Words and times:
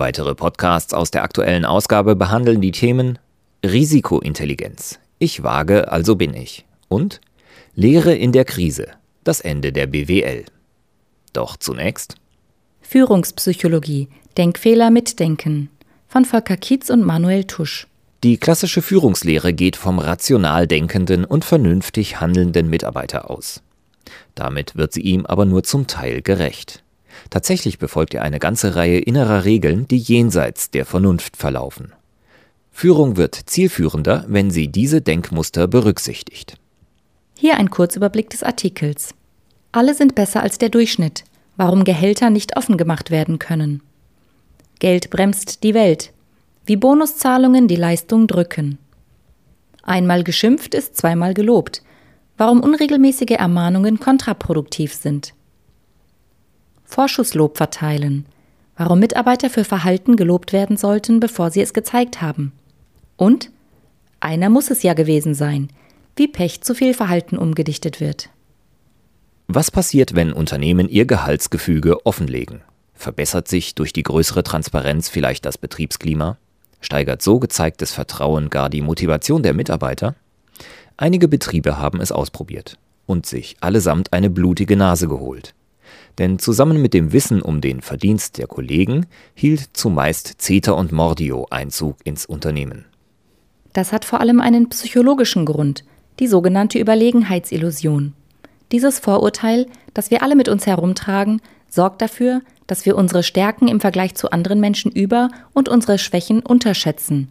Weitere 0.00 0.34
Podcasts 0.34 0.94
aus 0.94 1.10
der 1.10 1.22
aktuellen 1.24 1.66
Ausgabe 1.66 2.16
behandeln 2.16 2.62
die 2.62 2.72
Themen 2.72 3.18
Risikointelligenz. 3.62 4.98
Ich 5.18 5.42
wage, 5.42 5.92
also 5.92 6.16
bin 6.16 6.32
ich. 6.32 6.64
Und 6.88 7.20
Lehre 7.74 8.14
in 8.14 8.32
der 8.32 8.46
Krise. 8.46 8.86
Das 9.24 9.42
Ende 9.42 9.72
der 9.72 9.86
BWL. 9.86 10.46
Doch 11.34 11.58
zunächst 11.58 12.14
Führungspsychologie. 12.80 14.08
Denkfehler 14.38 14.88
mitdenken. 14.88 15.68
Von 16.08 16.24
Volker 16.24 16.56
Kietz 16.56 16.88
und 16.88 17.04
Manuel 17.04 17.44
Tusch. 17.44 17.86
Die 18.24 18.38
klassische 18.38 18.80
Führungslehre 18.80 19.52
geht 19.52 19.76
vom 19.76 19.98
rational 19.98 20.66
denkenden 20.66 21.26
und 21.26 21.44
vernünftig 21.44 22.22
handelnden 22.22 22.70
Mitarbeiter 22.70 23.30
aus. 23.30 23.60
Damit 24.34 24.76
wird 24.76 24.94
sie 24.94 25.02
ihm 25.02 25.26
aber 25.26 25.44
nur 25.44 25.62
zum 25.62 25.86
Teil 25.86 26.22
gerecht. 26.22 26.82
Tatsächlich 27.30 27.78
befolgt 27.78 28.14
er 28.14 28.22
eine 28.22 28.38
ganze 28.38 28.76
Reihe 28.76 28.98
innerer 28.98 29.44
Regeln, 29.44 29.86
die 29.88 29.98
jenseits 29.98 30.70
der 30.70 30.84
Vernunft 30.84 31.36
verlaufen. 31.36 31.92
Führung 32.70 33.16
wird 33.16 33.34
zielführender, 33.34 34.24
wenn 34.28 34.50
sie 34.50 34.68
diese 34.68 35.00
Denkmuster 35.02 35.68
berücksichtigt. 35.68 36.54
Hier 37.36 37.56
ein 37.56 37.70
Kurzüberblick 37.70 38.30
des 38.30 38.42
Artikels. 38.42 39.14
Alle 39.72 39.94
sind 39.94 40.14
besser 40.14 40.42
als 40.42 40.58
der 40.58 40.68
Durchschnitt. 40.68 41.24
Warum 41.56 41.84
Gehälter 41.84 42.30
nicht 42.30 42.56
offen 42.56 42.78
gemacht 42.78 43.10
werden 43.10 43.38
können. 43.38 43.82
Geld 44.78 45.10
bremst 45.10 45.62
die 45.62 45.74
Welt. 45.74 46.12
Wie 46.64 46.76
Bonuszahlungen 46.76 47.68
die 47.68 47.76
Leistung 47.76 48.26
drücken. 48.26 48.78
Einmal 49.82 50.24
geschimpft 50.24 50.74
ist 50.74 50.96
zweimal 50.96 51.34
gelobt. 51.34 51.82
Warum 52.38 52.60
unregelmäßige 52.60 53.32
Ermahnungen 53.32 54.00
kontraproduktiv 54.00 54.94
sind. 54.94 55.34
Vorschusslob 56.90 57.56
verteilen, 57.56 58.26
warum 58.76 58.98
Mitarbeiter 58.98 59.48
für 59.48 59.64
Verhalten 59.64 60.16
gelobt 60.16 60.52
werden 60.52 60.76
sollten, 60.76 61.20
bevor 61.20 61.50
sie 61.50 61.62
es 61.62 61.72
gezeigt 61.72 62.20
haben. 62.20 62.52
Und 63.16 63.50
einer 64.18 64.50
muss 64.50 64.70
es 64.70 64.82
ja 64.82 64.94
gewesen 64.94 65.34
sein, 65.34 65.68
wie 66.16 66.26
Pech 66.26 66.62
zu 66.62 66.74
viel 66.74 66.92
Verhalten 66.92 67.38
umgedichtet 67.38 68.00
wird. 68.00 68.28
Was 69.46 69.70
passiert, 69.70 70.14
wenn 70.14 70.32
Unternehmen 70.32 70.88
ihr 70.88 71.06
Gehaltsgefüge 71.06 72.04
offenlegen? 72.04 72.62
Verbessert 72.94 73.48
sich 73.48 73.74
durch 73.74 73.92
die 73.92 74.02
größere 74.02 74.42
Transparenz 74.42 75.08
vielleicht 75.08 75.46
das 75.46 75.58
Betriebsklima? 75.58 76.38
Steigert 76.80 77.22
so 77.22 77.38
gezeigtes 77.38 77.92
Vertrauen 77.92 78.50
gar 78.50 78.68
die 78.68 78.82
Motivation 78.82 79.42
der 79.42 79.54
Mitarbeiter? 79.54 80.16
Einige 80.96 81.28
Betriebe 81.28 81.78
haben 81.78 82.00
es 82.00 82.10
ausprobiert 82.12 82.78
und 83.06 83.26
sich 83.26 83.56
allesamt 83.60 84.12
eine 84.12 84.28
blutige 84.28 84.76
Nase 84.76 85.08
geholt. 85.08 85.54
Denn 86.20 86.38
zusammen 86.38 86.82
mit 86.82 86.92
dem 86.92 87.14
Wissen 87.14 87.40
um 87.40 87.62
den 87.62 87.80
Verdienst 87.80 88.36
der 88.36 88.46
Kollegen 88.46 89.06
hielt 89.34 89.70
zumeist 89.72 90.34
Zeta 90.36 90.72
und 90.72 90.92
Mordio 90.92 91.46
Einzug 91.48 91.96
ins 92.04 92.26
Unternehmen. 92.26 92.84
Das 93.72 93.90
hat 93.90 94.04
vor 94.04 94.20
allem 94.20 94.38
einen 94.38 94.68
psychologischen 94.68 95.46
Grund, 95.46 95.82
die 96.18 96.26
sogenannte 96.26 96.78
Überlegenheitsillusion. 96.78 98.12
Dieses 98.70 98.98
Vorurteil, 98.98 99.66
das 99.94 100.10
wir 100.10 100.22
alle 100.22 100.36
mit 100.36 100.50
uns 100.50 100.66
herumtragen, 100.66 101.40
sorgt 101.70 102.02
dafür, 102.02 102.42
dass 102.66 102.84
wir 102.84 102.96
unsere 102.96 103.22
Stärken 103.22 103.66
im 103.68 103.80
Vergleich 103.80 104.14
zu 104.14 104.30
anderen 104.30 104.60
Menschen 104.60 104.92
über 104.92 105.30
und 105.54 105.70
unsere 105.70 105.96
Schwächen 105.96 106.40
unterschätzen. 106.40 107.28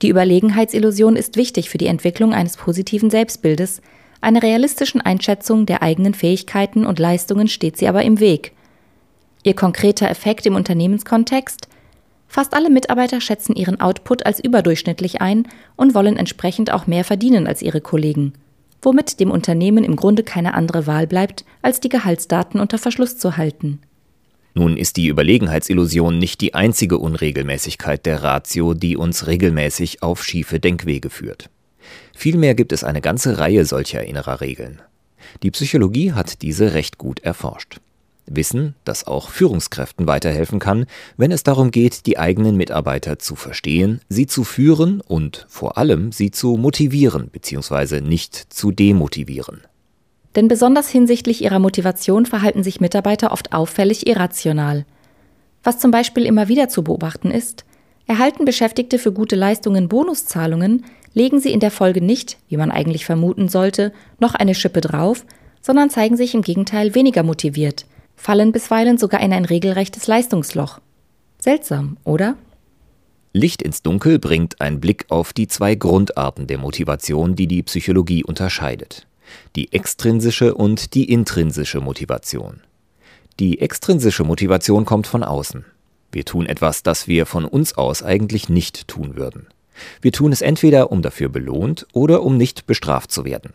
Die 0.00 0.08
Überlegenheitsillusion 0.08 1.16
ist 1.16 1.36
wichtig 1.36 1.68
für 1.68 1.78
die 1.78 1.86
Entwicklung 1.86 2.32
eines 2.32 2.56
positiven 2.56 3.10
Selbstbildes, 3.10 3.82
einer 4.20 4.42
realistischen 4.42 5.00
Einschätzung 5.00 5.66
der 5.66 5.82
eigenen 5.82 6.14
Fähigkeiten 6.14 6.86
und 6.86 6.98
Leistungen 6.98 7.48
steht 7.48 7.76
sie 7.76 7.88
aber 7.88 8.02
im 8.02 8.20
Weg. 8.20 8.52
Ihr 9.42 9.54
konkreter 9.54 10.10
Effekt 10.10 10.46
im 10.46 10.56
Unternehmenskontext? 10.56 11.68
Fast 12.28 12.54
alle 12.54 12.70
Mitarbeiter 12.70 13.20
schätzen 13.20 13.54
ihren 13.54 13.80
Output 13.80 14.26
als 14.26 14.42
überdurchschnittlich 14.42 15.20
ein 15.20 15.46
und 15.76 15.94
wollen 15.94 16.16
entsprechend 16.16 16.72
auch 16.72 16.86
mehr 16.86 17.04
verdienen 17.04 17.46
als 17.46 17.62
ihre 17.62 17.80
Kollegen, 17.80 18.32
womit 18.82 19.20
dem 19.20 19.30
Unternehmen 19.30 19.84
im 19.84 19.96
Grunde 19.96 20.22
keine 20.22 20.54
andere 20.54 20.86
Wahl 20.86 21.06
bleibt, 21.06 21.44
als 21.62 21.80
die 21.80 21.88
Gehaltsdaten 21.88 22.60
unter 22.60 22.78
Verschluss 22.78 23.16
zu 23.18 23.36
halten. 23.36 23.80
Nun 24.54 24.76
ist 24.78 24.96
die 24.96 25.08
Überlegenheitsillusion 25.08 26.18
nicht 26.18 26.40
die 26.40 26.54
einzige 26.54 26.98
Unregelmäßigkeit 26.98 28.06
der 28.06 28.22
Ratio, 28.22 28.72
die 28.72 28.96
uns 28.96 29.26
regelmäßig 29.26 30.02
auf 30.02 30.24
schiefe 30.24 30.58
Denkwege 30.58 31.10
führt. 31.10 31.50
Vielmehr 32.16 32.54
gibt 32.54 32.72
es 32.72 32.82
eine 32.82 33.02
ganze 33.02 33.36
Reihe 33.36 33.66
solcher 33.66 34.02
innerer 34.02 34.40
Regeln. 34.40 34.80
Die 35.42 35.50
Psychologie 35.50 36.12
hat 36.12 36.40
diese 36.40 36.72
recht 36.72 36.96
gut 36.96 37.20
erforscht. 37.20 37.78
Wissen, 38.24 38.74
das 38.84 39.06
auch 39.06 39.28
Führungskräften 39.28 40.06
weiterhelfen 40.06 40.58
kann, 40.58 40.86
wenn 41.18 41.30
es 41.30 41.42
darum 41.42 41.70
geht, 41.70 42.06
die 42.06 42.18
eigenen 42.18 42.56
Mitarbeiter 42.56 43.18
zu 43.18 43.36
verstehen, 43.36 44.00
sie 44.08 44.26
zu 44.26 44.44
führen 44.44 45.02
und 45.02 45.44
vor 45.50 45.76
allem 45.76 46.10
sie 46.10 46.30
zu 46.30 46.56
motivieren 46.56 47.28
bzw. 47.28 48.00
nicht 48.00 48.34
zu 48.34 48.72
demotivieren. 48.72 49.60
Denn 50.36 50.48
besonders 50.48 50.88
hinsichtlich 50.88 51.44
ihrer 51.44 51.58
Motivation 51.58 52.24
verhalten 52.24 52.64
sich 52.64 52.80
Mitarbeiter 52.80 53.30
oft 53.30 53.52
auffällig 53.52 54.06
irrational. 54.06 54.86
Was 55.62 55.78
zum 55.78 55.90
Beispiel 55.90 56.24
immer 56.24 56.48
wieder 56.48 56.70
zu 56.70 56.82
beobachten 56.82 57.30
ist, 57.30 57.66
erhalten 58.06 58.46
Beschäftigte 58.46 58.98
für 58.98 59.12
gute 59.12 59.36
Leistungen 59.36 59.88
Bonuszahlungen, 59.88 60.84
legen 61.16 61.40
sie 61.40 61.50
in 61.50 61.60
der 61.60 61.70
Folge 61.70 62.02
nicht, 62.02 62.36
wie 62.48 62.58
man 62.58 62.70
eigentlich 62.70 63.06
vermuten 63.06 63.48
sollte, 63.48 63.92
noch 64.20 64.34
eine 64.34 64.54
Schippe 64.54 64.82
drauf, 64.82 65.24
sondern 65.62 65.88
zeigen 65.88 66.16
sich 66.16 66.34
im 66.34 66.42
Gegenteil 66.42 66.94
weniger 66.94 67.22
motiviert, 67.22 67.86
fallen 68.16 68.52
bisweilen 68.52 68.98
sogar 68.98 69.20
in 69.20 69.32
ein 69.32 69.46
regelrechtes 69.46 70.06
Leistungsloch. 70.06 70.78
Seltsam, 71.38 71.96
oder? 72.04 72.36
Licht 73.32 73.62
ins 73.62 73.82
Dunkel 73.82 74.18
bringt 74.18 74.60
ein 74.60 74.78
Blick 74.78 75.06
auf 75.08 75.32
die 75.32 75.48
zwei 75.48 75.74
Grundarten 75.74 76.46
der 76.46 76.58
Motivation, 76.58 77.34
die 77.34 77.46
die 77.46 77.62
Psychologie 77.62 78.22
unterscheidet. 78.22 79.06
Die 79.56 79.72
extrinsische 79.72 80.54
und 80.54 80.92
die 80.92 81.10
intrinsische 81.10 81.80
Motivation. 81.80 82.60
Die 83.40 83.62
extrinsische 83.62 84.24
Motivation 84.24 84.84
kommt 84.84 85.06
von 85.06 85.22
außen. 85.22 85.64
Wir 86.12 86.26
tun 86.26 86.44
etwas, 86.44 86.82
das 86.82 87.08
wir 87.08 87.24
von 87.24 87.46
uns 87.46 87.76
aus 87.78 88.02
eigentlich 88.02 88.50
nicht 88.50 88.86
tun 88.86 89.16
würden. 89.16 89.46
Wir 90.00 90.12
tun 90.12 90.32
es 90.32 90.40
entweder, 90.40 90.90
um 90.90 91.02
dafür 91.02 91.28
belohnt 91.28 91.86
oder 91.92 92.22
um 92.22 92.36
nicht 92.36 92.66
bestraft 92.66 93.12
zu 93.12 93.24
werden. 93.24 93.52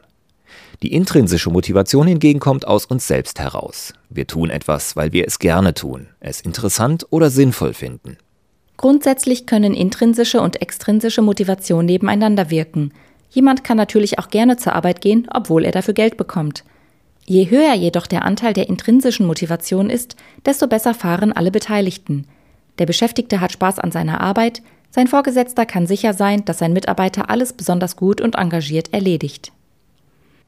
Die 0.81 0.93
intrinsische 0.93 1.51
Motivation 1.51 2.07
hingegen 2.07 2.39
kommt 2.39 2.65
aus 2.67 2.85
uns 2.85 3.07
selbst 3.07 3.39
heraus. 3.39 3.93
Wir 4.09 4.25
tun 4.25 4.49
etwas, 4.49 4.95
weil 4.95 5.13
wir 5.13 5.27
es 5.27 5.37
gerne 5.37 5.73
tun, 5.73 6.07
es 6.19 6.41
interessant 6.41 7.05
oder 7.11 7.29
sinnvoll 7.29 7.73
finden. 7.73 8.17
Grundsätzlich 8.77 9.45
können 9.45 9.75
intrinsische 9.75 10.41
und 10.41 10.59
extrinsische 10.59 11.21
Motivation 11.21 11.85
nebeneinander 11.85 12.49
wirken. 12.49 12.93
Jemand 13.29 13.63
kann 13.63 13.77
natürlich 13.77 14.17
auch 14.17 14.29
gerne 14.29 14.57
zur 14.57 14.73
Arbeit 14.73 15.01
gehen, 15.01 15.27
obwohl 15.31 15.66
er 15.66 15.72
dafür 15.72 15.93
Geld 15.93 16.17
bekommt. 16.17 16.63
Je 17.25 17.49
höher 17.51 17.75
jedoch 17.75 18.07
der 18.07 18.25
Anteil 18.25 18.53
der 18.53 18.67
intrinsischen 18.67 19.28
Motivation 19.28 19.91
ist, 19.91 20.16
desto 20.46 20.67
besser 20.67 20.96
fahren 20.96 21.31
alle 21.31 21.51
Beteiligten. 21.51 22.25
Der 22.79 22.87
Beschäftigte 22.87 23.40
hat 23.40 23.51
Spaß 23.51 23.78
an 23.78 23.91
seiner 23.91 24.19
Arbeit, 24.19 24.63
sein 24.91 25.08
Vorgesetzter 25.08 25.66
kann 25.66 25.88
sicher 25.88 26.14
sein, 26.14 26.46
dass 26.46 26.59
sein 26.59 26.73
Mitarbeiter 26.73 27.29
alles 27.29 27.53
besonders 27.53 27.96
gut 27.96 28.22
und 28.22 28.35
engagiert 28.35 28.93
erledigt. 28.93 29.52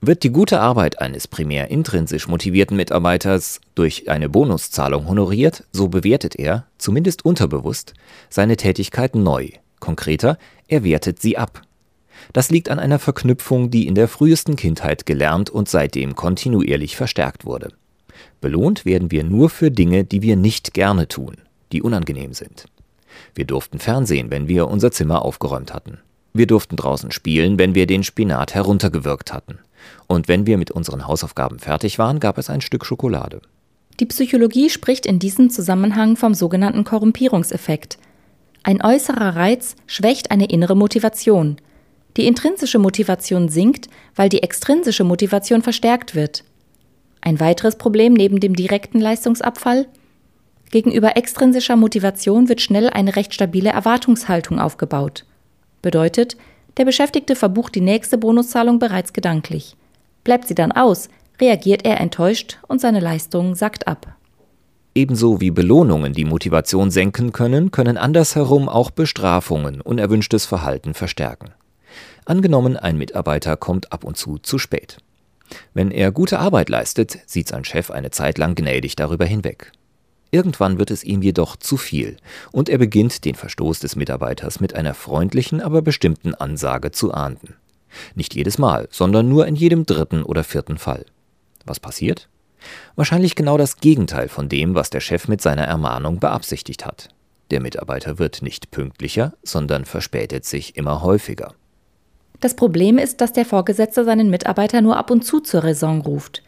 Wird 0.01 0.23
die 0.23 0.31
gute 0.31 0.59
Arbeit 0.59 0.99
eines 0.99 1.29
primär 1.29 1.71
intrinsisch 1.71 2.27
motivierten 2.27 2.75
Mitarbeiters 2.75 3.61
durch 3.73 4.09
eine 4.09 4.27
Bonuszahlung 4.27 5.07
honoriert, 5.07 5.63
so 5.71 5.87
bewertet 5.87 6.35
er, 6.35 6.67
zumindest 6.77 7.23
unterbewusst, 7.23 7.93
seine 8.29 8.57
Tätigkeit 8.57 9.15
neu. 9.15 9.47
Konkreter, 9.79 10.37
er 10.67 10.83
wertet 10.83 11.21
sie 11.21 11.37
ab. 11.37 11.61
Das 12.33 12.51
liegt 12.51 12.69
an 12.69 12.79
einer 12.79 12.99
Verknüpfung, 12.99 13.71
die 13.71 13.87
in 13.87 13.95
der 13.95 14.09
frühesten 14.09 14.57
Kindheit 14.57 15.05
gelernt 15.05 15.49
und 15.49 15.69
seitdem 15.69 16.15
kontinuierlich 16.15 16.97
verstärkt 16.97 17.45
wurde. 17.45 17.69
Belohnt 18.41 18.83
werden 18.83 19.09
wir 19.09 19.23
nur 19.23 19.49
für 19.49 19.71
Dinge, 19.71 20.03
die 20.03 20.21
wir 20.21 20.35
nicht 20.35 20.73
gerne 20.73 21.07
tun, 21.07 21.37
die 21.71 21.81
unangenehm 21.81 22.33
sind. 22.33 22.65
Wir 23.35 23.45
durften 23.45 23.79
Fernsehen, 23.79 24.31
wenn 24.31 24.47
wir 24.47 24.67
unser 24.67 24.91
Zimmer 24.91 25.23
aufgeräumt 25.23 25.73
hatten. 25.73 25.99
Wir 26.33 26.47
durften 26.47 26.75
draußen 26.75 27.11
spielen, 27.11 27.59
wenn 27.59 27.75
wir 27.75 27.85
den 27.85 28.03
Spinat 28.03 28.55
heruntergewirkt 28.55 29.33
hatten. 29.33 29.59
Und 30.07 30.27
wenn 30.27 30.45
wir 30.45 30.57
mit 30.57 30.71
unseren 30.71 31.07
Hausaufgaben 31.07 31.59
fertig 31.59 31.99
waren, 31.99 32.19
gab 32.19 32.37
es 32.37 32.49
ein 32.49 32.61
Stück 32.61 32.85
Schokolade. 32.85 33.41
Die 33.99 34.05
Psychologie 34.05 34.69
spricht 34.69 35.05
in 35.05 35.19
diesem 35.19 35.49
Zusammenhang 35.51 36.15
vom 36.17 36.33
sogenannten 36.33 36.83
Korrumpierungseffekt. 36.83 37.99
Ein 38.63 38.83
äußerer 38.83 39.35
Reiz 39.35 39.75
schwächt 39.85 40.31
eine 40.31 40.45
innere 40.45 40.75
Motivation. 40.75 41.57
Die 42.17 42.25
intrinsische 42.25 42.79
Motivation 42.79 43.49
sinkt, 43.49 43.87
weil 44.15 44.29
die 44.29 44.41
extrinsische 44.41 45.03
Motivation 45.03 45.61
verstärkt 45.61 46.15
wird. 46.15 46.43
Ein 47.21 47.39
weiteres 47.39 47.77
Problem 47.77 48.13
neben 48.13 48.39
dem 48.39 48.55
direkten 48.55 48.99
Leistungsabfall? 48.99 49.87
Gegenüber 50.73 51.15
extrinsischer 51.17 51.75
Motivation 51.75 52.49
wird 52.49 52.59
schnell 52.59 52.89
eine 52.89 53.15
recht 53.15 53.31
stabile 53.35 53.69
Erwartungshaltung 53.69 54.57
aufgebaut. 54.57 55.23
Bedeutet, 55.83 56.35
der 56.77 56.85
Beschäftigte 56.85 57.35
verbucht 57.35 57.75
die 57.75 57.79
nächste 57.79 58.17
Bonuszahlung 58.17 58.79
bereits 58.79 59.13
gedanklich. 59.13 59.75
Bleibt 60.23 60.47
sie 60.47 60.55
dann 60.55 60.71
aus, 60.71 61.09
reagiert 61.39 61.85
er 61.85 62.01
enttäuscht 62.01 62.57
und 62.67 62.81
seine 62.81 63.01
Leistung 63.01 63.53
sackt 63.53 63.87
ab. 63.87 64.15
Ebenso 64.95 65.39
wie 65.39 65.51
Belohnungen 65.51 66.13
die 66.13 66.25
Motivation 66.25 66.89
senken 66.89 67.33
können, 67.33 67.69
können 67.69 67.95
andersherum 67.95 68.67
auch 68.67 68.89
Bestrafungen 68.89 69.79
unerwünschtes 69.79 70.47
Verhalten 70.47 70.95
verstärken. 70.95 71.51
Angenommen, 72.25 72.77
ein 72.77 72.97
Mitarbeiter 72.97 73.57
kommt 73.57 73.93
ab 73.93 74.03
und 74.03 74.17
zu 74.17 74.39
zu 74.39 74.57
spät. 74.57 74.97
Wenn 75.75 75.91
er 75.91 76.11
gute 76.11 76.39
Arbeit 76.39 76.69
leistet, 76.69 77.19
sieht 77.27 77.49
sein 77.49 77.63
Chef 77.63 77.91
eine 77.91 78.09
Zeit 78.09 78.39
lang 78.39 78.55
gnädig 78.55 78.95
darüber 78.95 79.25
hinweg. 79.25 79.71
Irgendwann 80.33 80.79
wird 80.79 80.89
es 80.89 81.03
ihm 81.03 81.21
jedoch 81.21 81.57
zu 81.57 81.77
viel 81.77 82.17
und 82.51 82.67
er 82.67 82.79
beginnt 82.79 83.23
den 83.23 83.35
Verstoß 83.35 83.79
des 83.81 83.95
Mitarbeiters 83.95 84.59
mit 84.59 84.73
einer 84.73 84.95
freundlichen, 84.95 85.61
aber 85.61 85.83
bestimmten 85.83 86.33
Ansage 86.33 86.89
zu 86.89 87.13
ahnden. 87.13 87.53
Nicht 88.15 88.33
jedes 88.33 88.57
Mal, 88.57 88.87
sondern 88.89 89.29
nur 89.29 89.45
in 89.45 89.55
jedem 89.55 89.85
dritten 89.85 90.23
oder 90.23 90.43
vierten 90.43 90.79
Fall. 90.79 91.05
Was 91.67 91.79
passiert? 91.79 92.29
Wahrscheinlich 92.95 93.35
genau 93.35 93.59
das 93.59 93.77
Gegenteil 93.77 94.27
von 94.27 94.49
dem, 94.49 94.73
was 94.73 94.89
der 94.89 95.01
Chef 95.01 95.27
mit 95.27 95.39
seiner 95.39 95.65
Ermahnung 95.65 96.19
beabsichtigt 96.19 96.83
hat. 96.83 97.09
Der 97.51 97.61
Mitarbeiter 97.61 98.17
wird 98.17 98.41
nicht 98.41 98.71
pünktlicher, 98.71 99.33
sondern 99.43 99.85
verspätet 99.85 100.45
sich 100.45 100.75
immer 100.75 101.03
häufiger. 101.03 101.53
Das 102.39 102.55
Problem 102.55 102.97
ist, 102.97 103.21
dass 103.21 103.33
der 103.33 103.45
Vorgesetzte 103.45 104.03
seinen 104.03 104.31
Mitarbeiter 104.31 104.81
nur 104.81 104.97
ab 104.97 105.11
und 105.11 105.23
zu 105.23 105.41
zur 105.41 105.63
Raison 105.63 106.01
ruft. 106.01 106.41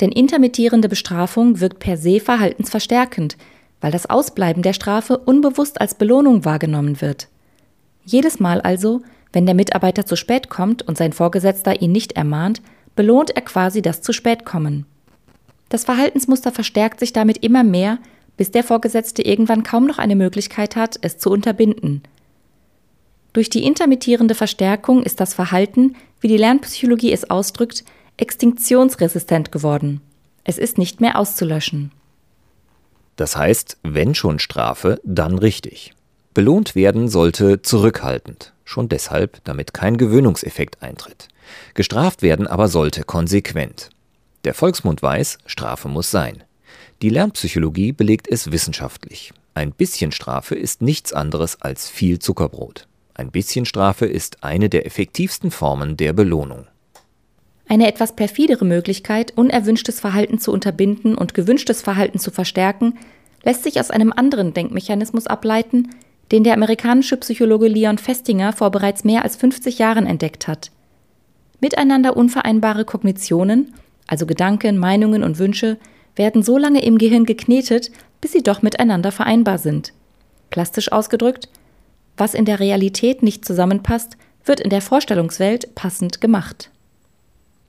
Denn 0.00 0.12
intermittierende 0.12 0.88
Bestrafung 0.88 1.60
wirkt 1.60 1.78
per 1.78 1.96
se 1.96 2.20
verhaltensverstärkend, 2.20 3.36
weil 3.80 3.92
das 3.92 4.08
Ausbleiben 4.08 4.62
der 4.62 4.72
Strafe 4.72 5.18
unbewusst 5.18 5.80
als 5.80 5.94
Belohnung 5.94 6.44
wahrgenommen 6.44 7.00
wird. 7.00 7.28
Jedes 8.04 8.40
Mal 8.40 8.60
also, 8.60 9.02
wenn 9.32 9.46
der 9.46 9.54
Mitarbeiter 9.54 10.06
zu 10.06 10.16
spät 10.16 10.48
kommt 10.48 10.82
und 10.82 10.96
sein 10.96 11.12
Vorgesetzter 11.12 11.80
ihn 11.80 11.92
nicht 11.92 12.12
ermahnt, 12.12 12.62
belohnt 12.96 13.30
er 13.30 13.42
quasi 13.42 13.82
das 13.82 14.02
zu 14.02 14.12
spät 14.12 14.44
kommen. 14.44 14.86
Das 15.68 15.84
Verhaltensmuster 15.84 16.50
verstärkt 16.50 16.98
sich 16.98 17.12
damit 17.12 17.44
immer 17.44 17.62
mehr, 17.62 17.98
bis 18.36 18.50
der 18.50 18.64
Vorgesetzte 18.64 19.22
irgendwann 19.22 19.62
kaum 19.62 19.86
noch 19.86 19.98
eine 19.98 20.16
Möglichkeit 20.16 20.74
hat, 20.74 20.98
es 21.02 21.18
zu 21.18 21.30
unterbinden. 21.30 22.02
Durch 23.32 23.50
die 23.50 23.64
intermittierende 23.64 24.34
Verstärkung 24.34 25.02
ist 25.04 25.20
das 25.20 25.34
Verhalten, 25.34 25.94
wie 26.20 26.28
die 26.28 26.36
Lernpsychologie 26.36 27.12
es 27.12 27.30
ausdrückt, 27.30 27.84
extinktionsresistent 28.20 29.52
geworden. 29.52 30.00
Es 30.44 30.58
ist 30.58 30.78
nicht 30.78 31.00
mehr 31.00 31.18
auszulöschen. 31.18 31.92
Das 33.16 33.36
heißt, 33.36 33.78
wenn 33.82 34.14
schon 34.14 34.38
Strafe, 34.38 35.00
dann 35.04 35.38
richtig. 35.38 35.92
Belohnt 36.32 36.74
werden 36.74 37.08
sollte 37.08 37.60
zurückhaltend, 37.60 38.52
schon 38.64 38.88
deshalb, 38.88 39.44
damit 39.44 39.74
kein 39.74 39.96
Gewöhnungseffekt 39.96 40.82
eintritt. 40.82 41.28
Gestraft 41.74 42.22
werden 42.22 42.46
aber 42.46 42.68
sollte 42.68 43.04
konsequent. 43.04 43.90
Der 44.44 44.54
Volksmund 44.54 45.02
weiß, 45.02 45.38
Strafe 45.44 45.88
muss 45.88 46.10
sein. 46.10 46.44
Die 47.02 47.08
Lernpsychologie 47.08 47.92
belegt 47.92 48.28
es 48.28 48.52
wissenschaftlich. 48.52 49.32
Ein 49.54 49.72
bisschen 49.72 50.12
Strafe 50.12 50.54
ist 50.54 50.80
nichts 50.80 51.12
anderes 51.12 51.60
als 51.60 51.88
viel 51.88 52.20
Zuckerbrot. 52.20 52.86
Ein 53.14 53.30
bisschen 53.30 53.66
Strafe 53.66 54.06
ist 54.06 54.44
eine 54.44 54.70
der 54.70 54.86
effektivsten 54.86 55.50
Formen 55.50 55.96
der 55.96 56.12
Belohnung. 56.12 56.66
Eine 57.70 57.86
etwas 57.86 58.14
perfidere 58.14 58.66
Möglichkeit, 58.66 59.32
unerwünschtes 59.36 59.98
Verhalten 60.00 60.38
zu 60.38 60.52
unterbinden 60.52 61.14
und 61.14 61.32
gewünschtes 61.32 61.80
Verhalten 61.80 62.18
zu 62.18 62.30
verstärken, 62.30 62.98
lässt 63.44 63.62
sich 63.62 63.80
aus 63.80 63.90
einem 63.90 64.12
anderen 64.12 64.52
Denkmechanismus 64.52 65.26
ableiten, 65.26 65.88
den 66.30 66.44
der 66.44 66.52
amerikanische 66.52 67.16
Psychologe 67.16 67.68
Leon 67.68 67.96
Festinger 67.96 68.52
vor 68.52 68.70
bereits 68.70 69.04
mehr 69.04 69.22
als 69.22 69.36
50 69.36 69.78
Jahren 69.78 70.04
entdeckt 70.04 70.48
hat. 70.48 70.70
Miteinander 71.60 72.16
unvereinbare 72.16 72.84
Kognitionen 72.84 73.72
also 74.10 74.26
Gedanken, 74.26 74.76
Meinungen 74.76 75.22
und 75.22 75.38
Wünsche, 75.38 75.78
werden 76.16 76.42
so 76.42 76.58
lange 76.58 76.82
im 76.82 76.98
Gehirn 76.98 77.24
geknetet, 77.26 77.92
bis 78.20 78.32
sie 78.32 78.42
doch 78.42 78.60
miteinander 78.60 79.12
vereinbar 79.12 79.58
sind. 79.58 79.92
Plastisch 80.50 80.90
ausgedrückt, 80.90 81.48
was 82.16 82.34
in 82.34 82.44
der 82.44 82.58
Realität 82.58 83.22
nicht 83.22 83.44
zusammenpasst, 83.44 84.16
wird 84.44 84.58
in 84.58 84.68
der 84.68 84.82
Vorstellungswelt 84.82 85.76
passend 85.76 86.20
gemacht. 86.20 86.70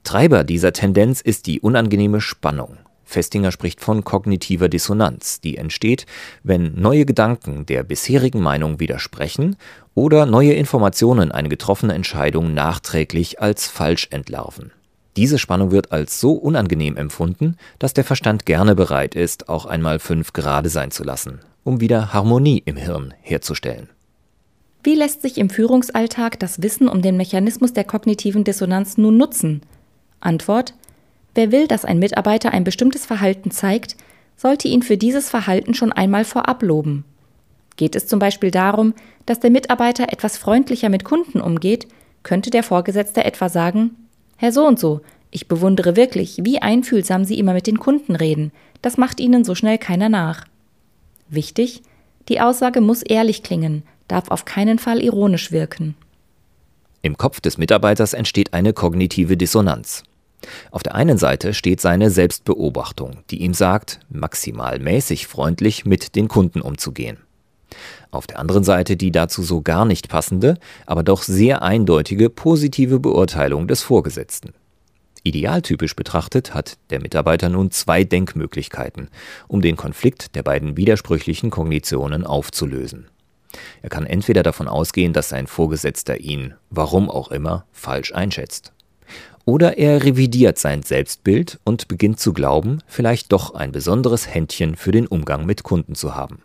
Treiber 0.03 0.43
dieser 0.43 0.73
Tendenz 0.73 1.21
ist 1.21 1.47
die 1.47 1.59
unangenehme 1.59 2.21
Spannung. 2.21 2.77
Festinger 3.03 3.51
spricht 3.51 3.81
von 3.81 4.03
kognitiver 4.03 4.69
Dissonanz, 4.69 5.41
die 5.41 5.57
entsteht, 5.57 6.05
wenn 6.43 6.75
neue 6.75 7.05
Gedanken 7.05 7.65
der 7.65 7.83
bisherigen 7.83 8.41
Meinung 8.41 8.79
widersprechen 8.79 9.57
oder 9.93 10.25
neue 10.25 10.53
Informationen 10.53 11.31
eine 11.31 11.49
getroffene 11.49 11.93
Entscheidung 11.93 12.53
nachträglich 12.53 13.41
als 13.41 13.67
falsch 13.67 14.07
entlarven. 14.11 14.71
Diese 15.17 15.39
Spannung 15.39 15.71
wird 15.71 15.91
als 15.91 16.21
so 16.21 16.31
unangenehm 16.31 16.95
empfunden, 16.95 17.57
dass 17.79 17.93
der 17.93 18.05
Verstand 18.05 18.45
gerne 18.45 18.75
bereit 18.75 19.13
ist, 19.13 19.49
auch 19.49 19.65
einmal 19.65 19.99
fünf 19.99 20.31
gerade 20.31 20.69
sein 20.69 20.91
zu 20.91 21.03
lassen, 21.03 21.39
um 21.65 21.81
wieder 21.81 22.13
Harmonie 22.13 22.63
im 22.65 22.77
Hirn 22.77 23.13
herzustellen. 23.21 23.89
Wie 24.83 24.95
lässt 24.95 25.21
sich 25.21 25.37
im 25.37 25.49
Führungsalltag 25.49 26.39
das 26.39 26.63
Wissen 26.63 26.87
um 26.87 27.01
den 27.01 27.17
Mechanismus 27.17 27.73
der 27.73 27.83
kognitiven 27.83 28.45
Dissonanz 28.45 28.97
nun 28.97 29.17
nutzen? 29.17 29.61
Antwort 30.21 30.73
Wer 31.33 31.51
will, 31.51 31.67
dass 31.67 31.85
ein 31.85 31.99
Mitarbeiter 31.99 32.51
ein 32.51 32.63
bestimmtes 32.63 33.05
Verhalten 33.05 33.51
zeigt, 33.51 33.95
sollte 34.35 34.67
ihn 34.67 34.81
für 34.81 34.97
dieses 34.97 35.29
Verhalten 35.29 35.73
schon 35.73 35.93
einmal 35.93 36.25
vorab 36.25 36.61
loben. 36.61 37.05
Geht 37.77 37.95
es 37.95 38.07
zum 38.07 38.19
Beispiel 38.19 38.51
darum, 38.51 38.93
dass 39.25 39.39
der 39.39 39.49
Mitarbeiter 39.49 40.11
etwas 40.11 40.37
freundlicher 40.37 40.89
mit 40.89 41.03
Kunden 41.05 41.39
umgeht, 41.39 41.87
könnte 42.23 42.49
der 42.49 42.63
Vorgesetzte 42.63 43.23
etwa 43.23 43.49
sagen, 43.49 43.95
Herr 44.35 44.51
so 44.51 44.65
und 44.65 44.79
so, 44.79 45.01
ich 45.29 45.47
bewundere 45.47 45.95
wirklich, 45.95 46.39
wie 46.41 46.61
einfühlsam 46.61 47.23
Sie 47.23 47.39
immer 47.39 47.53
mit 47.53 47.67
den 47.67 47.79
Kunden 47.79 48.15
reden. 48.15 48.51
Das 48.81 48.97
macht 48.97 49.19
Ihnen 49.19 49.45
so 49.45 49.55
schnell 49.55 49.77
keiner 49.77 50.09
nach. 50.09 50.45
Wichtig, 51.29 51.81
die 52.27 52.41
Aussage 52.41 52.81
muss 52.81 53.01
ehrlich 53.01 53.41
klingen, 53.41 53.83
darf 54.07 54.29
auf 54.29 54.43
keinen 54.43 54.77
Fall 54.77 55.01
ironisch 55.01 55.51
wirken. 55.51 55.95
Im 57.01 57.17
Kopf 57.17 57.39
des 57.39 57.57
Mitarbeiters 57.57 58.13
entsteht 58.13 58.53
eine 58.53 58.73
kognitive 58.73 59.37
Dissonanz. 59.37 60.03
Auf 60.71 60.83
der 60.83 60.95
einen 60.95 61.17
Seite 61.17 61.53
steht 61.53 61.81
seine 61.81 62.09
Selbstbeobachtung, 62.09 63.17
die 63.29 63.41
ihm 63.41 63.53
sagt, 63.53 63.99
maximal 64.09 64.79
mäßig 64.79 65.27
freundlich 65.27 65.85
mit 65.85 66.15
den 66.15 66.27
Kunden 66.27 66.61
umzugehen. 66.61 67.17
Auf 68.09 68.27
der 68.27 68.39
anderen 68.39 68.63
Seite 68.63 68.97
die 68.97 69.11
dazu 69.11 69.43
so 69.43 69.61
gar 69.61 69.85
nicht 69.85 70.09
passende, 70.09 70.57
aber 70.85 71.03
doch 71.03 71.23
sehr 71.23 71.61
eindeutige 71.61 72.29
positive 72.29 72.99
Beurteilung 72.99 73.67
des 73.67 73.81
Vorgesetzten. 73.81 74.53
Idealtypisch 75.23 75.95
betrachtet 75.95 76.53
hat 76.53 76.77
der 76.89 76.99
Mitarbeiter 76.99 77.47
nun 77.49 77.69
zwei 77.69 78.03
Denkmöglichkeiten, 78.03 79.09
um 79.47 79.61
den 79.61 79.77
Konflikt 79.77 80.35
der 80.35 80.41
beiden 80.43 80.77
widersprüchlichen 80.77 81.51
Kognitionen 81.51 82.25
aufzulösen. 82.25 83.07
Er 83.81 83.89
kann 83.89 84.05
entweder 84.05 84.43
davon 84.43 84.67
ausgehen, 84.67 85.13
dass 85.13 85.29
sein 85.29 85.45
Vorgesetzter 85.45 86.19
ihn, 86.19 86.55
warum 86.69 87.09
auch 87.09 87.29
immer, 87.31 87.65
falsch 87.71 88.13
einschätzt. 88.13 88.73
Oder 89.45 89.77
er 89.77 90.03
revidiert 90.03 90.59
sein 90.59 90.83
Selbstbild 90.83 91.59
und 91.63 91.87
beginnt 91.87 92.19
zu 92.19 92.33
glauben, 92.33 92.79
vielleicht 92.87 93.31
doch 93.31 93.55
ein 93.55 93.71
besonderes 93.71 94.33
Händchen 94.33 94.75
für 94.75 94.91
den 94.91 95.07
Umgang 95.07 95.45
mit 95.45 95.63
Kunden 95.63 95.95
zu 95.95 96.15
haben. 96.15 96.39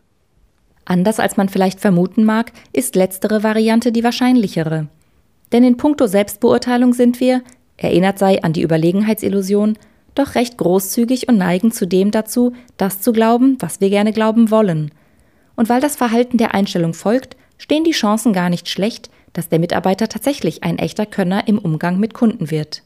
Anders 0.86 1.20
als 1.20 1.36
man 1.36 1.48
vielleicht 1.48 1.80
vermuten 1.80 2.24
mag, 2.24 2.52
ist 2.72 2.94
letztere 2.94 3.42
Variante 3.42 3.92
die 3.92 4.04
wahrscheinlichere. 4.04 4.88
Denn 5.52 5.64
in 5.64 5.76
puncto 5.76 6.06
Selbstbeurteilung 6.06 6.94
sind 6.94 7.20
wir, 7.20 7.42
erinnert 7.76 8.18
sei 8.18 8.42
an 8.42 8.52
die 8.52 8.62
Überlegenheitsillusion, 8.62 9.76
doch 10.14 10.34
recht 10.34 10.56
großzügig 10.56 11.28
und 11.28 11.36
neigen 11.36 11.72
zudem 11.72 12.10
dazu, 12.10 12.54
das 12.76 13.00
zu 13.00 13.12
glauben, 13.12 13.58
was 13.60 13.80
wir 13.80 13.90
gerne 13.90 14.12
glauben 14.12 14.50
wollen. 14.50 14.90
Und 15.56 15.68
weil 15.68 15.80
das 15.80 15.96
Verhalten 15.96 16.38
der 16.38 16.54
Einstellung 16.54 16.94
folgt, 16.94 17.36
stehen 17.58 17.84
die 17.84 17.92
Chancen 17.92 18.32
gar 18.32 18.48
nicht 18.48 18.68
schlecht, 18.68 19.10
dass 19.36 19.48
der 19.50 19.58
Mitarbeiter 19.58 20.08
tatsächlich 20.08 20.62
ein 20.62 20.78
echter 20.78 21.04
Könner 21.04 21.46
im 21.46 21.58
Umgang 21.58 21.98
mit 22.00 22.14
Kunden 22.14 22.50
wird. 22.50 22.82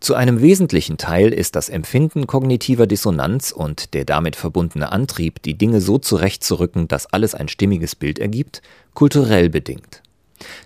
Zu 0.00 0.16
einem 0.16 0.40
wesentlichen 0.40 0.98
Teil 0.98 1.32
ist 1.32 1.54
das 1.54 1.68
Empfinden 1.68 2.26
kognitiver 2.26 2.88
Dissonanz 2.88 3.52
und 3.52 3.94
der 3.94 4.04
damit 4.04 4.34
verbundene 4.34 4.90
Antrieb, 4.90 5.40
die 5.42 5.54
Dinge 5.54 5.80
so 5.80 5.98
zurechtzurücken, 5.98 6.88
dass 6.88 7.06
alles 7.06 7.36
ein 7.36 7.46
stimmiges 7.46 7.94
Bild 7.94 8.18
ergibt, 8.18 8.62
kulturell 8.94 9.48
bedingt. 9.48 10.02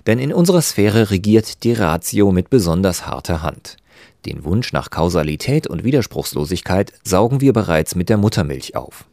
Denn 0.06 0.18
in 0.18 0.32
unserer 0.32 0.62
Sphäre 0.62 1.10
regiert 1.10 1.64
die 1.64 1.74
Ratio 1.74 2.32
mit 2.32 2.48
besonders 2.48 3.06
harter 3.06 3.42
Hand. 3.42 3.76
Den 4.24 4.44
Wunsch 4.44 4.72
nach 4.72 4.88
Kausalität 4.88 5.66
und 5.66 5.84
Widerspruchslosigkeit 5.84 6.94
saugen 7.04 7.42
wir 7.42 7.52
bereits 7.52 7.94
mit 7.94 8.08
der 8.08 8.16
Muttermilch 8.16 8.74
auf. 8.74 9.04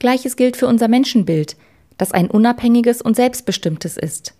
Gleiches 0.00 0.34
gilt 0.34 0.56
für 0.56 0.66
unser 0.66 0.88
Menschenbild, 0.88 1.56
das 1.96 2.10
ein 2.10 2.28
unabhängiges 2.28 3.00
und 3.00 3.14
selbstbestimmtes 3.14 3.96
ist. 3.96 4.34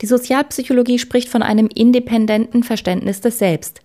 Die 0.00 0.06
Sozialpsychologie 0.06 0.98
spricht 0.98 1.28
von 1.28 1.42
einem 1.42 1.68
independenten 1.72 2.62
Verständnis 2.62 3.20
des 3.20 3.38
Selbst, 3.38 3.80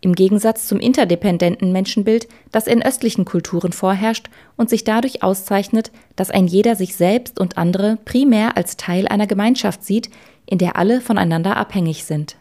im 0.00 0.14
Gegensatz 0.14 0.68
zum 0.68 0.78
interdependenten 0.78 1.72
Menschenbild, 1.72 2.28
das 2.52 2.66
in 2.66 2.82
östlichen 2.82 3.24
Kulturen 3.24 3.72
vorherrscht 3.72 4.28
und 4.56 4.70
sich 4.70 4.84
dadurch 4.84 5.22
auszeichnet, 5.22 5.90
dass 6.14 6.30
ein 6.30 6.46
jeder 6.46 6.76
sich 6.76 6.94
selbst 6.94 7.40
und 7.40 7.58
andere 7.58 7.98
primär 8.04 8.56
als 8.56 8.76
Teil 8.76 9.08
einer 9.08 9.26
Gemeinschaft 9.26 9.82
sieht, 9.82 10.10
in 10.44 10.58
der 10.58 10.76
alle 10.76 11.00
voneinander 11.00 11.56
abhängig 11.56 12.04
sind. 12.04 12.36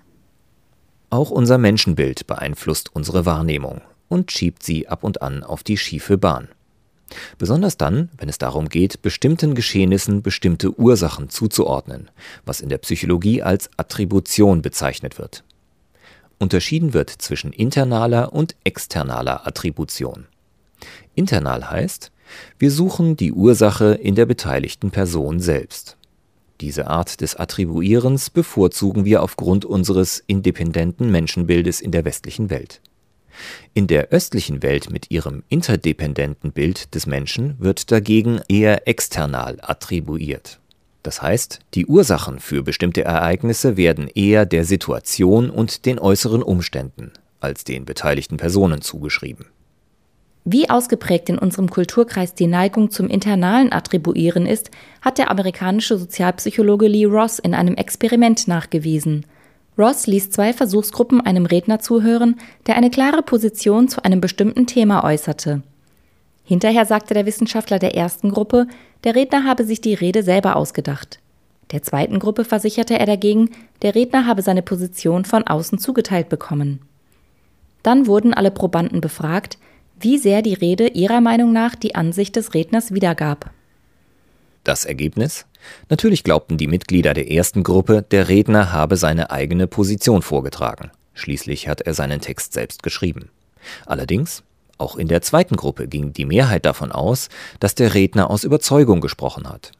Auch 1.10 1.32
unser 1.32 1.58
Menschenbild 1.58 2.27
beeinflusst 2.27 2.94
unsere 2.94 3.25
Wahrnehmung 3.25 3.82
und 4.10 4.32
schiebt 4.32 4.62
sie 4.62 4.88
ab 4.88 5.03
und 5.03 5.22
an 5.22 5.44
auf 5.44 5.63
die 5.63 5.77
schiefe 5.77 6.17
Bahn. 6.17 6.50
Besonders 7.38 7.77
dann, 7.77 8.09
wenn 8.17 8.29
es 8.29 8.38
darum 8.38 8.69
geht, 8.69 9.01
bestimmten 9.01 9.55
Geschehnissen 9.55 10.21
bestimmte 10.21 10.77
Ursachen 10.79 11.29
zuzuordnen, 11.29 12.09
was 12.45 12.62
in 12.62 12.69
der 12.69 12.79
Psychologie 12.79 13.43
als 13.43 13.69
Attribution 13.77 14.62
bezeichnet 14.62 15.19
wird. 15.19 15.43
Unterschieden 16.39 16.93
wird 16.93 17.09
zwischen 17.09 17.53
internaler 17.53 18.33
und 18.33 18.55
externaler 18.63 19.47
Attribution. 19.47 20.25
Internal 21.13 21.69
heißt, 21.69 22.12
wir 22.59 22.71
suchen 22.71 23.15
die 23.15 23.31
Ursache 23.31 23.93
in 23.93 24.15
der 24.15 24.25
beteiligten 24.25 24.91
Person 24.91 25.39
selbst. 25.39 25.97
Diese 26.62 26.88
Art 26.88 27.21
des 27.21 27.35
Attribuierens 27.35 28.29
bevorzugen 28.29 29.05
wir 29.05 29.21
aufgrund 29.21 29.65
unseres 29.65 30.24
independenten 30.25 31.12
Menschenbildes 31.12 31.81
in 31.81 31.91
der 31.91 32.05
westlichen 32.05 32.50
Welt. 32.50 32.81
In 33.74 33.88
der 33.88 34.10
östlichen 34.10 34.63
Welt 34.63 34.89
mit 34.89 35.12
ihrem 35.12 35.44
interdependenten 35.50 36.51
Bild 36.51 36.94
des 36.96 37.06
Menschen 37.06 37.56
wird 37.60 37.92
dagegen 37.92 38.42
eher 38.48 38.88
external 38.88 39.58
attribuiert. 39.62 40.60
Das 41.04 41.22
heißt, 41.22 41.60
die 41.75 41.86
Ursachen 41.86 42.39
für 42.39 42.63
bestimmte 42.63 43.04
Ereignisse 43.04 43.77
werden 43.77 44.08
eher 44.08 44.46
der 44.46 44.65
Situation 44.65 45.50
und 45.50 45.86
den 45.86 46.00
äußeren 46.00 46.42
Umständen 46.42 47.12
als 47.39 47.63
den 47.63 47.86
beteiligten 47.86 48.38
Personen 48.38 48.82
zugeschrieben. 48.82 49.46
Wie 50.46 50.70
ausgeprägt 50.70 51.30
in 51.30 51.39
unserem 51.39 51.70
Kulturkreis 51.70 52.36
die 52.36 52.46
Neigung 52.46 52.92
zum 52.92 53.08
internalen 53.08 53.74
Attribuieren 53.74 54.46
ist, 54.46 54.70
hat 55.01 55.18
der 55.18 55.32
amerikanische 55.32 55.98
Sozialpsychologe 55.98 56.88
Lee 56.88 57.06
Ross 57.06 57.39
in 57.39 57.56
einem 57.56 57.75
Experiment 57.75 58.48
nachgewiesen. 58.48 59.25
Ross 59.77 60.08
ließ 60.08 60.29
zwei 60.29 60.53
Versuchsgruppen 60.53 61.22
einem 61.22 61.46
Redner 61.46 61.79
zuhören, 61.79 62.39
der 62.65 62.77
eine 62.77 62.89
klare 62.89 63.22
Position 63.22 63.89
zu 63.89 64.03
einem 64.03 64.22
bestimmten 64.22 64.67
Thema 64.67 65.03
äußerte. 65.03 65.63
Hinterher 66.46 66.86
sagte 66.86 67.13
der 67.13 67.25
Wissenschaftler 67.25 67.79
der 67.79 67.96
ersten 67.96 68.32
Gruppe, 68.32 68.67
der 69.03 69.15
Redner 69.15 69.44
habe 69.44 69.63
sich 69.65 69.82
die 69.82 69.96
Rede 69.96 70.24
selber 70.24 70.55
ausgedacht. 70.55 71.20
Der 71.72 71.82
zweiten 71.82 72.20
Gruppe 72.20 72.46
versicherte 72.46 72.98
er 73.00 73.05
dagegen, 73.05 73.50
der 73.82 73.96
Redner 73.96 74.27
habe 74.27 74.44
seine 74.44 74.62
Position 74.62 75.25
von 75.25 75.46
außen 75.46 75.79
zugeteilt 75.79 76.29
bekommen. 76.29 76.82
Dann 77.84 78.08
wurden 78.08 78.34
alle 78.34 78.51
Probanden 78.51 79.01
befragt, 79.01 79.58
wie 80.00 80.17
sehr 80.17 80.41
die 80.41 80.53
Rede 80.53 80.88
ihrer 80.88 81.22
Meinung 81.22 81.51
nach 81.51 81.75
die 81.75 81.96
Ansicht 81.96 82.36
des 82.36 82.53
Redners 82.53 82.94
wiedergab. 82.94 83.50
Das 84.65 84.84
Ergebnis? 84.84 85.45
Natürlich 85.89 86.24
glaubten 86.24 86.57
die 86.57 86.65
Mitglieder 86.65 87.13
der 87.13 87.31
ersten 87.31 87.62
Gruppe, 87.63 88.01
der 88.01 88.29
Redner 88.29 88.74
habe 88.74 88.98
seine 88.98 89.29
eigene 89.29 89.67
Position 89.67 90.24
vorgetragen. 90.24 90.89
Schließlich 91.13 91.67
hat 91.67 91.81
er 91.81 91.93
seinen 91.93 92.19
Text 92.19 92.53
selbst 92.53 92.81
geschrieben. 92.81 93.29
Allerdings, 93.86 94.41
auch 94.79 94.95
in 94.95 95.07
der 95.07 95.22
zweiten 95.22 95.55
Gruppe 95.55 95.88
ging 95.88 96.13
die 96.13 96.25
Mehrheit 96.25 96.65
davon 96.65 96.91
aus, 96.91 97.29
dass 97.60 97.75
der 97.75 97.93
Redner 97.93 98.31
aus 98.31 98.43
Überzeugung 98.43 99.01
gesprochen 99.01 99.48
hat. 99.48 99.72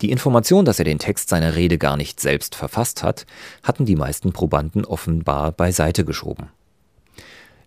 Die 0.00 0.10
Information, 0.10 0.64
dass 0.64 0.78
er 0.78 0.86
den 0.86 0.98
Text 0.98 1.28
seiner 1.28 1.54
Rede 1.54 1.76
gar 1.76 1.98
nicht 1.98 2.18
selbst 2.18 2.54
verfasst 2.54 3.02
hat, 3.02 3.26
hatten 3.62 3.84
die 3.84 3.96
meisten 3.96 4.32
Probanden 4.32 4.86
offenbar 4.86 5.52
beiseite 5.52 6.06
geschoben. 6.06 6.48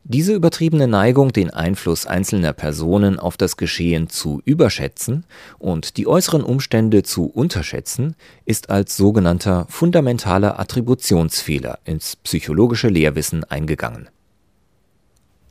Diese 0.07 0.35
übertriebene 0.35 0.88
Neigung, 0.88 1.33
den 1.33 1.50
Einfluss 1.50 2.05
einzelner 2.05 2.53
Personen 2.53 3.17
auf 3.17 3.38
das 3.38 3.57
Geschehen 3.57 4.07
zu 4.07 4.39
überschätzen 4.45 5.25
und 5.57 5.97
die 5.97 6.05
äußeren 6.05 6.43
Umstände 6.43 7.01
zu 7.01 7.25
unterschätzen, 7.25 8.15
ist 8.45 8.69
als 8.69 8.97
sogenannter 8.97 9.65
fundamentaler 9.67 10.59
Attributionsfehler 10.59 11.79
ins 11.85 12.17
psychologische 12.17 12.88
Lehrwissen 12.88 13.45
eingegangen. 13.45 14.07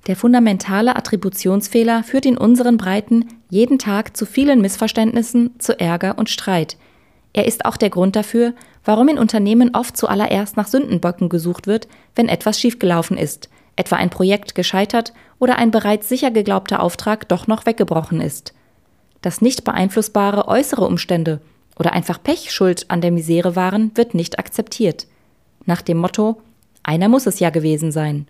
Der 0.06 0.14
fundamentale 0.14 0.94
Attributionsfehler 0.94 2.04
führt 2.04 2.24
in 2.24 2.38
unseren 2.38 2.76
Breiten 2.76 3.24
jeden 3.50 3.80
Tag 3.80 4.16
zu 4.16 4.24
vielen 4.24 4.60
Missverständnissen, 4.60 5.58
zu 5.58 5.80
Ärger 5.80 6.16
und 6.16 6.30
Streit. 6.30 6.76
Er 7.32 7.48
ist 7.48 7.64
auch 7.64 7.76
der 7.76 7.90
Grund 7.90 8.14
dafür, 8.14 8.54
warum 8.84 9.08
in 9.08 9.18
Unternehmen 9.18 9.74
oft 9.74 9.96
zuallererst 9.96 10.56
nach 10.56 10.68
Sündenböcken 10.68 11.28
gesucht 11.28 11.66
wird, 11.66 11.88
wenn 12.14 12.28
etwas 12.28 12.60
schiefgelaufen 12.60 13.18
ist– 13.18 13.48
etwa 13.76 13.96
ein 13.96 14.10
Projekt 14.10 14.54
gescheitert 14.54 15.12
oder 15.38 15.56
ein 15.56 15.70
bereits 15.70 16.08
sicher 16.08 16.30
geglaubter 16.30 16.80
Auftrag 16.80 17.28
doch 17.28 17.46
noch 17.46 17.66
weggebrochen 17.66 18.20
ist. 18.20 18.54
Dass 19.22 19.40
nicht 19.40 19.64
beeinflussbare 19.64 20.48
äußere 20.48 20.86
Umstände 20.86 21.40
oder 21.78 21.92
einfach 21.92 22.22
Pech 22.22 22.52
schuld 22.52 22.86
an 22.88 23.00
der 23.00 23.10
Misere 23.10 23.56
waren, 23.56 23.90
wird 23.94 24.14
nicht 24.14 24.38
akzeptiert. 24.38 25.06
Nach 25.66 25.82
dem 25.82 25.98
Motto, 25.98 26.40
einer 26.82 27.08
muss 27.08 27.26
es 27.26 27.40
ja 27.40 27.50
gewesen 27.50 27.90
sein. 27.90 28.28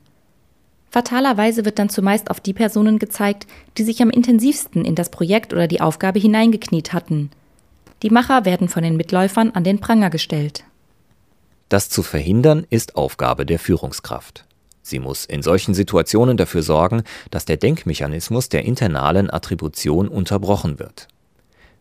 Fatalerweise 0.90 1.64
wird 1.64 1.80
dann 1.80 1.88
zumeist 1.88 2.30
auf 2.30 2.38
die 2.38 2.52
Personen 2.52 3.00
gezeigt, 3.00 3.48
die 3.76 3.82
sich 3.82 4.00
am 4.00 4.10
intensivsten 4.10 4.84
in 4.84 4.94
das 4.94 5.10
Projekt 5.10 5.52
oder 5.52 5.66
die 5.66 5.80
Aufgabe 5.80 6.20
hineingekniet 6.20 6.92
hatten. 6.92 7.30
Die 8.04 8.10
Macher 8.10 8.44
werden 8.44 8.68
von 8.68 8.84
den 8.84 8.96
Mitläufern 8.96 9.50
an 9.50 9.64
den 9.64 9.80
Pranger 9.80 10.10
gestellt. 10.10 10.62
Das 11.68 11.88
zu 11.88 12.04
verhindern 12.04 12.64
ist 12.70 12.94
Aufgabe 12.94 13.44
der 13.44 13.58
Führungskraft. 13.58 14.44
Sie 14.86 14.98
muss 14.98 15.24
in 15.24 15.42
solchen 15.42 15.72
Situationen 15.72 16.36
dafür 16.36 16.62
sorgen, 16.62 17.04
dass 17.30 17.46
der 17.46 17.56
Denkmechanismus 17.56 18.50
der 18.50 18.66
internalen 18.66 19.30
Attribution 19.30 20.08
unterbrochen 20.08 20.78
wird. 20.78 21.08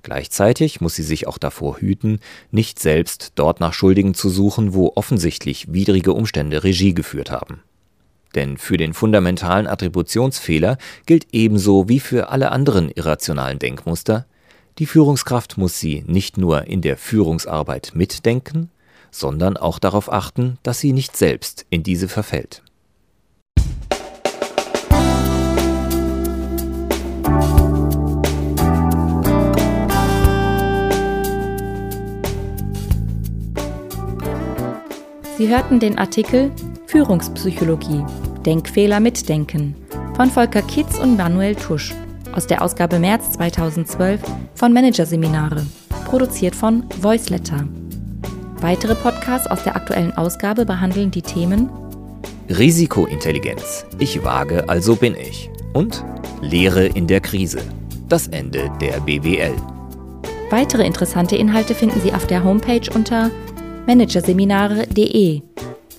Gleichzeitig 0.04 0.80
muss 0.80 0.96
sie 0.96 1.04
sich 1.04 1.28
auch 1.28 1.38
davor 1.38 1.80
hüten, 1.80 2.22
nicht 2.50 2.80
selbst 2.80 3.34
dort 3.36 3.60
nach 3.60 3.74
Schuldigen 3.74 4.14
zu 4.14 4.30
suchen, 4.30 4.74
wo 4.74 4.94
offensichtlich 4.96 5.74
widrige 5.74 6.14
Umstände 6.14 6.64
Regie 6.64 6.94
geführt 6.94 7.30
haben. 7.30 7.60
Denn 8.36 8.58
für 8.58 8.78
den 8.78 8.94
fundamentalen 8.94 9.68
Attributionsfehler 9.68 10.78
gilt 11.06 11.28
ebenso 11.34 11.90
wie 11.90 12.00
für 12.00 12.30
alle 12.30 12.54
anderen 12.54 12.90
irrationalen 12.90 13.60
Denkmuster, 13.60 14.26
die 14.80 14.86
Führungskraft 14.86 15.58
muss 15.58 15.78
sie 15.78 16.06
nicht 16.08 16.38
nur 16.38 16.68
in 16.68 16.82
der 16.82 16.96
Führungsarbeit 16.96 17.92
mitdenken, 17.96 18.72
sondern 19.12 19.58
auch 19.58 19.78
darauf 19.78 20.12
achten, 20.12 20.58
dass 20.64 20.80
sie 20.80 20.94
nicht 20.94 21.18
selbst 21.18 21.66
in 21.70 21.84
diese 21.84 22.08
verfällt. 22.08 22.63
Sie 35.38 35.48
hörten 35.48 35.80
den 35.80 35.98
Artikel 35.98 36.52
Führungspsychologie 36.86 38.04
Denkfehler 38.46 39.00
mitdenken 39.00 39.76
von 40.16 40.30
Volker 40.30 40.62
Kitz 40.62 41.00
und 41.00 41.18
Manuel 41.18 41.56
Tusch 41.56 41.92
aus 42.34 42.46
der 42.46 42.62
Ausgabe 42.62 43.00
März 43.00 43.32
2012 43.32 44.22
von 44.54 44.74
Managerseminare, 44.74 45.66
produziert 46.06 46.56
von 46.56 46.84
Voiceletter. 47.02 47.68
Weitere 48.62 48.94
Podcasts 48.94 49.48
aus 49.48 49.64
der 49.64 49.76
aktuellen 49.76 50.16
Ausgabe 50.16 50.66
behandeln 50.66 51.10
die 51.10 51.24
Themen 51.24 51.68
Risikointelligenz. 52.50 53.86
Ich 53.98 54.24
wage, 54.24 54.70
also 54.70 54.96
bin 54.96 55.16
ich. 55.16 55.50
Und 55.74 56.06
Lehre 56.42 56.86
in 56.86 57.08
der 57.08 57.22
Krise. 57.22 57.62
Das 58.08 58.28
Ende 58.28 58.70
der 58.80 59.00
BWL. 59.00 59.56
Weitere 60.52 60.86
interessante 60.86 61.36
Inhalte 61.36 61.74
finden 61.74 62.00
Sie 62.02 62.14
auf 62.14 62.28
der 62.28 62.44
Homepage 62.44 62.88
unter 62.94 63.32
managerseminare.de 63.86 65.42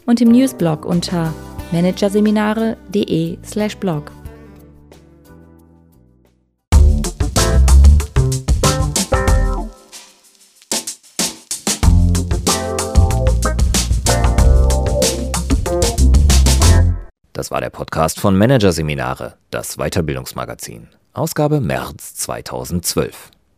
und 0.07 0.21
im 0.21 0.31
Newsblog 0.31 0.85
unter 0.85 1.33
managerseminare.de/blog. 1.73 4.13
Das 17.33 17.51
war 17.51 17.61
der 17.61 17.71
Podcast 17.71 18.21
von 18.21 18.39
Managerseminare, 18.39 19.35
das 19.51 19.77
Weiterbildungsmagazin. 19.77 20.87
Ausgabe 21.13 21.61
März 21.61 22.15
2012. 22.15 23.33